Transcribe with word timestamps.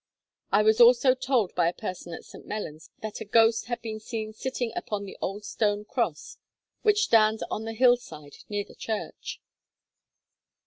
I 0.51 0.63
was 0.63 0.81
also 0.81 1.13
told 1.13 1.53
by 1.53 1.67
a 1.69 1.73
person 1.73 2.11
at 2.15 2.25
St. 2.25 2.47
Mellons 2.47 2.89
that 3.03 3.21
a 3.21 3.23
ghost 3.23 3.65
had 3.65 3.83
been 3.83 3.99
seen 3.99 4.33
sitting 4.33 4.71
upon 4.75 5.05
the 5.05 5.15
old 5.21 5.45
stone 5.45 5.85
cross 5.85 6.37
which 6.81 7.03
stands 7.03 7.43
on 7.51 7.65
the 7.65 7.73
hillside 7.75 8.37
near 8.49 8.63
the 8.67 8.73
church. 8.73 9.39